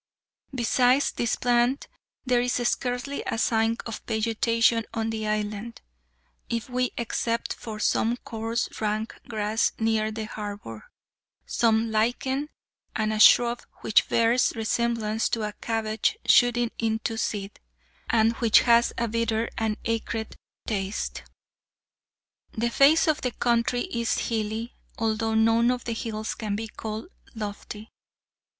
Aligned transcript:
Besides 0.55 1.11
this 1.11 1.35
plant 1.35 1.87
there 2.25 2.41
is 2.41 2.53
scarcely 2.53 3.21
a 3.27 3.37
sign 3.37 3.77
of 3.85 4.01
vegetation 4.07 4.83
on 4.95 5.11
the 5.11 5.27
island, 5.27 5.79
if 6.49 6.67
we 6.71 6.89
except 6.97 7.55
some 7.79 8.17
coarse 8.17 8.67
rank 8.81 9.13
grass 9.27 9.73
near 9.77 10.11
the 10.11 10.23
harbor, 10.25 10.89
some 11.45 11.91
lichen, 11.91 12.49
and 12.95 13.13
a 13.13 13.19
shrub 13.19 13.61
which 13.81 14.09
bears 14.09 14.53
resemblance 14.55 15.29
to 15.29 15.43
a 15.43 15.53
cabbage 15.53 16.17
shooting 16.25 16.71
into 16.79 17.15
seed, 17.15 17.59
and 18.09 18.31
which 18.37 18.61
has 18.61 18.91
a 18.97 19.07
bitter 19.07 19.49
and 19.55 19.77
acrid 19.85 20.35
taste. 20.65 21.21
The 22.53 22.71
face 22.71 23.07
of 23.07 23.21
the 23.21 23.33
country 23.33 23.81
is 23.81 24.17
hilly, 24.29 24.73
although 24.97 25.35
none 25.35 25.69
of 25.69 25.83
the 25.83 25.93
hills 25.93 26.33
can 26.33 26.55
be 26.55 26.69
called 26.69 27.05
lofty. 27.35 27.91